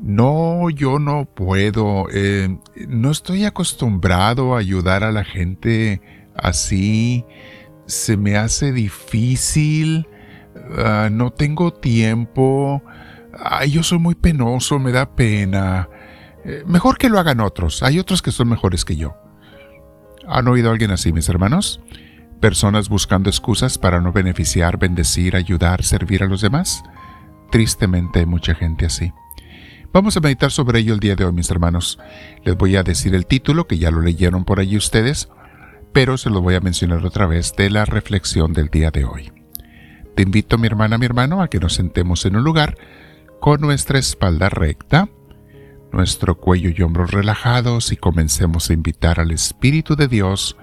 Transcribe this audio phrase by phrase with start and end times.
[0.00, 2.06] No, yo no puedo.
[2.12, 6.00] Eh, no estoy acostumbrado a ayudar a la gente
[6.34, 7.24] así.
[7.86, 10.08] Se me hace difícil.
[10.78, 12.82] Ah, no tengo tiempo.
[13.68, 15.88] yo soy muy penoso, me da pena.
[16.44, 17.82] Eh, mejor que lo hagan otros.
[17.82, 19.16] Hay otros que son mejores que yo.
[20.26, 21.80] ¿Han oído a alguien así, mis hermanos?
[22.40, 26.82] Personas buscando excusas para no beneficiar, bendecir, ayudar, servir a los demás.
[27.50, 29.12] Tristemente hay mucha gente así.
[29.92, 31.98] Vamos a meditar sobre ello el día de hoy, mis hermanos.
[32.44, 35.28] Les voy a decir el título, que ya lo leyeron por allí ustedes,
[35.92, 39.32] pero se lo voy a mencionar otra vez de la reflexión del día de hoy.
[40.14, 42.78] Te invito, mi hermana, mi hermano, a que nos sentemos en un lugar
[43.40, 45.08] con nuestra espalda recta,
[45.92, 50.56] nuestro cuello y hombros relajados y comencemos a invitar al Espíritu de Dios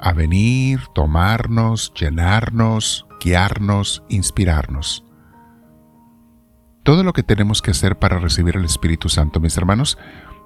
[0.00, 5.04] a venir, tomarnos, llenarnos, guiarnos, inspirarnos.
[6.84, 9.98] Todo lo que tenemos que hacer para recibir el Espíritu Santo, mis hermanos,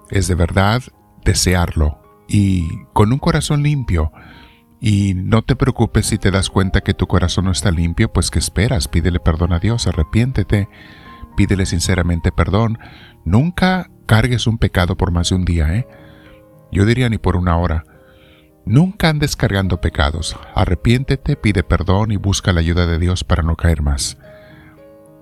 [0.09, 0.83] es de verdad
[1.25, 4.13] desearlo y con un corazón limpio.
[4.81, 8.31] Y no te preocupes si te das cuenta que tu corazón no está limpio, pues
[8.31, 10.69] que esperas, pídele perdón a Dios, arrepiéntete,
[11.37, 12.79] pídele sinceramente perdón.
[13.25, 15.89] Nunca cargues un pecado por más de un día, ¿eh?
[16.71, 17.83] Yo diría ni por una hora.
[18.65, 20.37] Nunca andes cargando pecados.
[20.55, 24.19] Arrepiéntete, pide perdón y busca la ayuda de Dios para no caer más.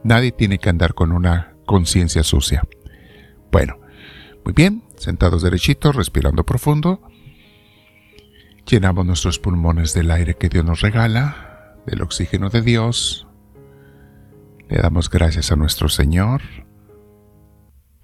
[0.04, 2.62] Nadie tiene que andar con una conciencia sucia.
[3.50, 3.78] Bueno,
[4.44, 7.00] muy bien, sentados derechitos, respirando profundo.
[8.66, 13.26] Llenamos nuestros pulmones del aire que Dios nos regala, del oxígeno de Dios.
[14.68, 16.42] Le damos gracias a nuestro Señor.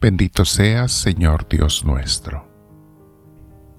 [0.00, 2.48] Bendito seas, Señor Dios nuestro.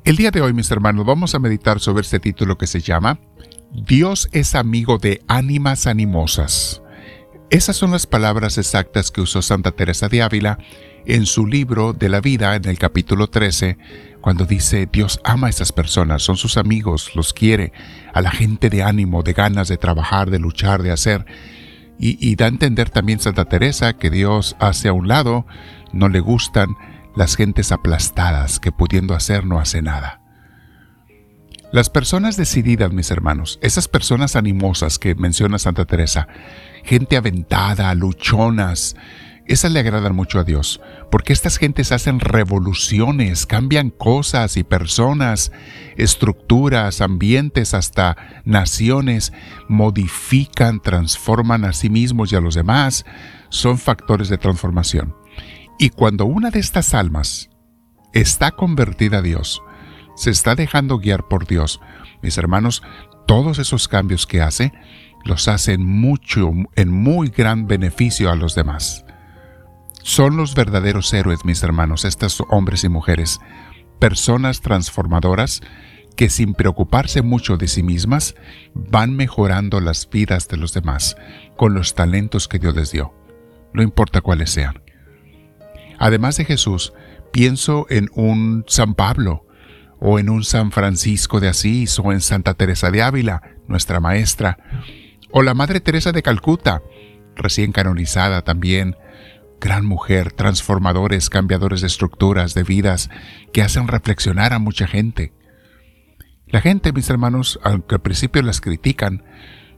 [0.04, 3.20] El día de hoy, mis hermanos, vamos a meditar sobre este título que se llama
[3.72, 6.83] Dios es amigo de ánimas animosas.
[7.54, 10.58] Esas son las palabras exactas que usó Santa Teresa de Ávila
[11.06, 13.78] en su libro de la vida en el capítulo 13,
[14.22, 17.72] cuando dice, Dios ama a esas personas, son sus amigos, los quiere,
[18.12, 21.28] a la gente de ánimo, de ganas de trabajar, de luchar, de hacer.
[22.00, 25.46] Y, da a entender también Santa Teresa que Dios hace a un lado,
[25.92, 26.76] no le gustan
[27.16, 30.23] las gentes aplastadas que pudiendo hacer no hace nada.
[31.74, 36.28] Las personas decididas, mis hermanos, esas personas animosas que menciona Santa Teresa,
[36.84, 38.96] gente aventada, luchonas.
[39.48, 45.52] Esas le agradan mucho a Dios, porque estas gentes hacen revoluciones, cambian cosas y personas,
[45.98, 49.34] estructuras, ambientes, hasta naciones,
[49.68, 53.04] modifican, transforman a sí mismos y a los demás,
[53.50, 55.16] son factores de transformación.
[55.80, 57.50] Y cuando una de estas almas
[58.14, 59.64] está convertida a Dios,
[60.16, 61.82] se está dejando guiar por Dios,
[62.22, 62.84] mis hermanos,
[63.28, 64.74] todos esos cambios que hace
[65.26, 69.06] los hacen mucho, en muy gran beneficio a los demás.
[70.02, 73.40] Son los verdaderos héroes, mis hermanos, estos hombres y mujeres,
[74.00, 75.62] personas transformadoras
[76.16, 78.36] que sin preocuparse mucho de sí mismas,
[78.74, 81.16] van mejorando las vidas de los demás
[81.58, 83.14] con los talentos que Dios les dio,
[83.74, 84.84] no importa cuáles sean.
[86.00, 86.94] Además de Jesús,
[87.32, 89.48] pienso en un San Pablo,
[90.06, 94.58] o en un San Francisco de Asís, o en Santa Teresa de Ávila, nuestra maestra,
[95.32, 96.84] o la Madre Teresa de Calcuta,
[97.38, 98.98] recién canonizada también,
[99.62, 103.10] gran mujer, transformadores, cambiadores de estructuras, de vidas,
[103.54, 105.32] que hacen reflexionar a mucha gente.
[106.48, 109.24] La gente, mis hermanos, aunque al principio las critican,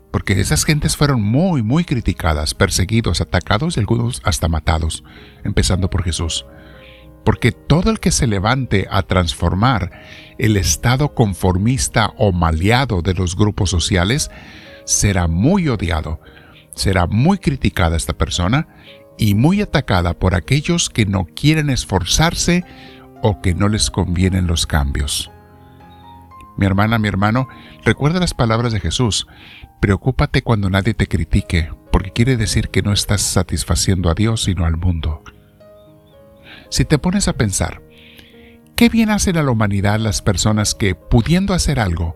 [0.10, 5.04] porque esas gentes fueron muy, muy criticadas, perseguidos, atacados y algunos hasta matados,
[5.44, 6.48] empezando por Jesús.
[7.26, 9.92] Porque todo el que se levante a transformar
[10.38, 14.32] el estado conformista o maleado de los grupos sociales,
[14.86, 16.22] será muy odiado,
[16.76, 18.68] será muy criticada esta persona
[19.18, 22.64] y muy atacada por aquellos que no quieren esforzarse
[23.22, 25.32] o que no les convienen los cambios.
[26.58, 27.50] Mi hermana, mi hermano,
[27.84, 29.28] recuerda las palabras de Jesús.
[29.82, 34.66] Preocúpate cuando nadie te critique, porque quiere decir que no estás satisfaciendo a Dios sino
[34.66, 35.22] al mundo.
[36.70, 37.82] Si te pones a pensar,
[38.76, 42.16] ¿qué bien hacen a la humanidad las personas que, pudiendo hacer algo,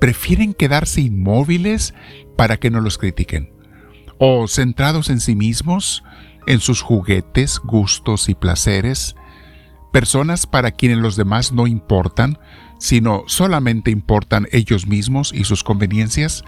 [0.00, 1.94] prefieren quedarse inmóviles
[2.36, 3.52] para que no los critiquen,
[4.18, 6.04] o centrados en sí mismos,
[6.46, 9.16] en sus juguetes, gustos y placeres,
[9.92, 12.38] personas para quienes los demás no importan,
[12.78, 16.44] sino solamente importan ellos mismos y sus conveniencias.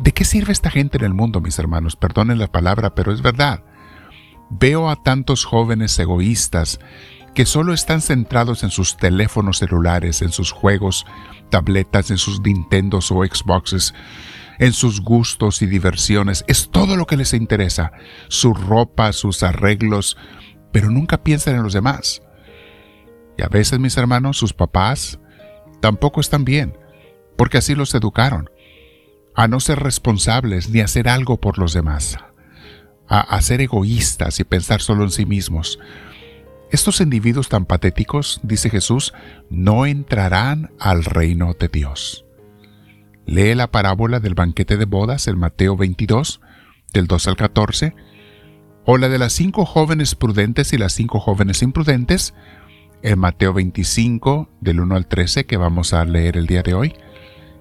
[0.00, 1.96] ¿De qué sirve esta gente en el mundo, mis hermanos?
[1.96, 3.64] Perdonen la palabra, pero es verdad.
[4.50, 6.78] Veo a tantos jóvenes egoístas
[7.34, 11.04] que solo están centrados en sus teléfonos celulares, en sus juegos,
[11.50, 13.92] tabletas, en sus Nintendos o Xboxes,
[14.58, 16.44] en sus gustos y diversiones.
[16.46, 17.92] Es todo lo que les interesa.
[18.28, 20.16] Su ropa, sus arreglos,
[20.72, 22.22] pero nunca piensan en los demás.
[23.36, 25.18] Y a veces, mis hermanos, sus papás
[25.80, 26.78] tampoco están bien,
[27.36, 28.48] porque así los educaron,
[29.34, 32.16] a no ser responsables ni hacer algo por los demás,
[33.20, 35.78] a, ser egoístas y pensar solo en sí mismos.
[36.70, 39.14] Estos individuos tan patéticos, dice Jesús,
[39.50, 42.24] no entrarán al reino de Dios.
[43.26, 46.40] Lee la parábola del banquete de bodas en Mateo 22,
[46.92, 47.94] del 2 al 14,
[48.86, 52.34] o la de las cinco jóvenes prudentes y las cinco jóvenes imprudentes,
[53.02, 56.94] en Mateo 25, del 1 al 13, que vamos a leer el día de hoy.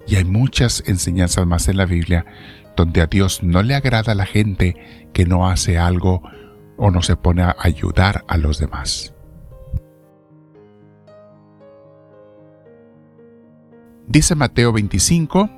[0.07, 2.25] Y hay muchas enseñanzas más en la Biblia
[2.75, 6.21] donde a Dios no le agrada la gente que no hace algo
[6.77, 9.13] o no se pone a ayudar a los demás.
[14.07, 15.49] Dice Mateo 25,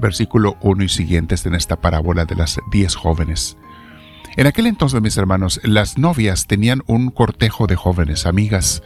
[0.00, 3.56] versículo 1 y siguientes en esta parábola de las diez jóvenes.
[4.36, 8.82] En aquel entonces, mis hermanos, las novias tenían un cortejo de jóvenes, amigas,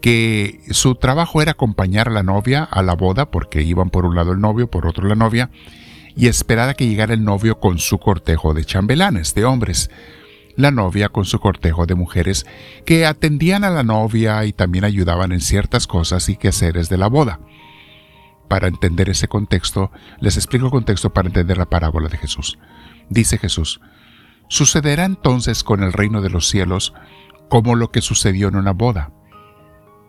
[0.00, 4.14] que su trabajo era acompañar a la novia a la boda, porque iban por un
[4.14, 5.50] lado el novio, por otro la novia,
[6.16, 9.90] y esperar a que llegara el novio con su cortejo de chambelanes, de hombres,
[10.56, 12.46] la novia con su cortejo de mujeres
[12.86, 17.08] que atendían a la novia y también ayudaban en ciertas cosas y quehaceres de la
[17.08, 17.40] boda.
[18.48, 19.90] Para entender ese contexto,
[20.20, 22.58] les explico el contexto para entender la parábola de Jesús.
[23.10, 23.80] Dice Jesús,
[24.48, 26.94] Sucederá entonces con el reino de los cielos
[27.48, 29.12] como lo que sucedió en una boda.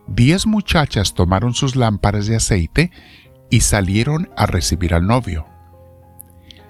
[0.08, 2.92] Diez muchachas tomaron sus lámparas de aceite
[3.50, 5.57] y salieron a recibir al novio.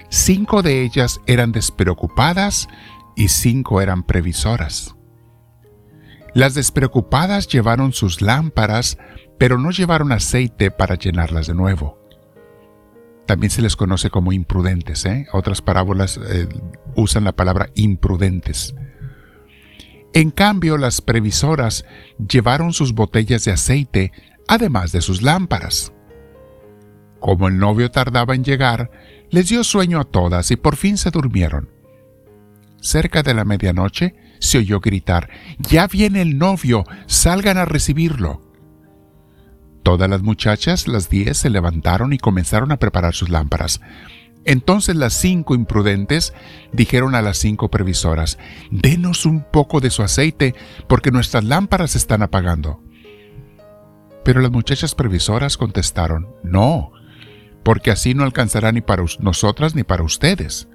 [0.09, 2.68] Cinco de ellas eran despreocupadas
[3.15, 4.95] y cinco eran previsoras.
[6.33, 8.98] Las despreocupadas llevaron sus lámparas,
[9.38, 11.98] pero no llevaron aceite para llenarlas de nuevo.
[13.25, 15.06] También se les conoce como imprudentes.
[15.06, 15.27] ¿eh?
[15.33, 16.48] Otras parábolas eh,
[16.95, 18.75] usan la palabra imprudentes.
[20.13, 21.86] En cambio, las previsoras
[22.18, 24.12] llevaron sus botellas de aceite,
[24.48, 25.92] además de sus lámparas.
[27.19, 28.89] Como el novio tardaba en llegar,
[29.29, 31.69] les dio sueño a todas y por fin se durmieron.
[32.79, 38.41] Cerca de la medianoche se oyó gritar, Ya viene el novio, salgan a recibirlo.
[39.83, 43.81] Todas las muchachas, las diez, se levantaron y comenzaron a preparar sus lámparas.
[44.44, 46.33] Entonces las cinco imprudentes
[46.71, 48.38] dijeron a las cinco previsoras,
[48.71, 50.56] Denos un poco de su aceite,
[50.88, 52.81] porque nuestras lámparas se están apagando.
[54.24, 56.91] Pero las muchachas previsoras contestaron, No,
[57.67, 60.69] porque así no alcanzará ni para nosotras ni para ustedes.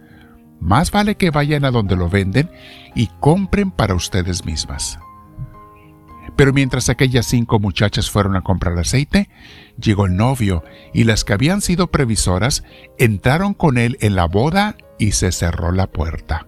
[0.60, 2.50] Más vale que vayan a donde lo venden
[2.94, 4.98] y compren para ustedes mismas.
[6.36, 9.30] Pero mientras aquellas cinco muchachas fueron a comprar aceite,
[9.80, 12.62] llegó el novio y las que habían sido previsoras
[12.98, 16.46] entraron con él en la boda y se cerró la puerta.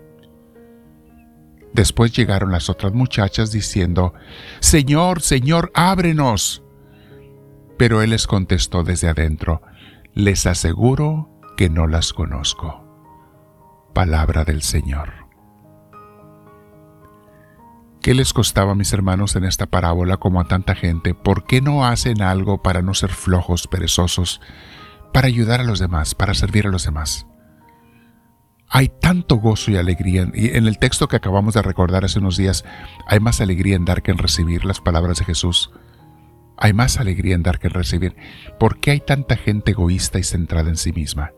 [1.72, 4.12] Después llegaron las otras muchachas diciendo,
[4.60, 6.62] Señor, Señor, ábrenos.
[7.78, 9.62] Pero él les contestó desde adentro,
[10.14, 12.84] les aseguro que no las conozco.
[13.92, 15.12] Palabra del Señor.
[18.00, 21.14] ¿Qué les costaba mis hermanos en esta parábola como a tanta gente?
[21.14, 24.40] ¿Por qué no hacen algo para no ser flojos, perezosos,
[25.12, 27.26] para ayudar a los demás, para servir a los demás?
[28.68, 30.30] Hay tanto gozo y alegría.
[30.32, 32.64] Y en el texto que acabamos de recordar hace unos días,
[33.08, 35.72] hay más alegría en dar que en recibir las palabras de Jesús.
[36.56, 38.16] Hay más alegría en dar que en recibir.
[38.58, 41.32] ¿Por qué hay tanta gente egoísta y centrada en sí misma?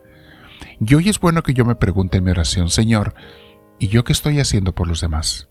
[0.81, 3.15] Y hoy es bueno que yo me pregunte en mi oración, Señor,
[3.79, 5.49] ¿y yo qué estoy haciendo por los demás?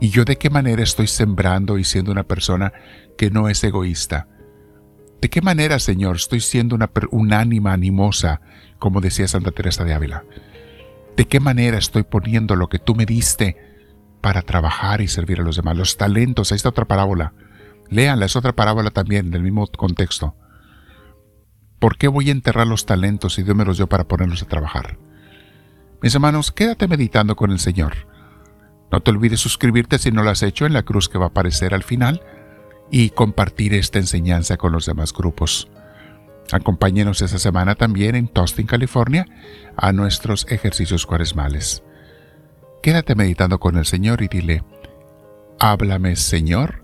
[0.00, 2.72] ¿Y yo de qué manera estoy sembrando y siendo una persona
[3.16, 4.28] que no es egoísta?
[5.20, 8.40] ¿De qué manera, Señor, estoy siendo una, un ánima animosa,
[8.78, 10.24] como decía Santa Teresa de Ávila?
[11.16, 13.56] ¿De qué manera estoy poniendo lo que tú me diste
[14.20, 15.76] para trabajar y servir a los demás?
[15.76, 17.32] Los talentos, ahí está otra parábola.
[17.90, 20.34] Léanla, es otra parábola también, del mismo contexto.
[21.78, 24.48] ¿Por qué voy a enterrar los talentos si Dios me los dio para ponerlos a
[24.48, 24.98] trabajar?
[26.00, 28.08] Mis hermanos, quédate meditando con el Señor.
[28.90, 31.28] No te olvides suscribirte si no lo has hecho en la cruz que va a
[31.28, 32.22] aparecer al final
[32.90, 35.68] y compartir esta enseñanza con los demás grupos.
[36.52, 39.26] Acompáñenos esta semana también en Tostin, California,
[39.76, 41.82] a nuestros ejercicios cuaresmales.
[42.82, 44.62] Quédate meditando con el Señor y dile,
[45.58, 46.83] háblame Señor,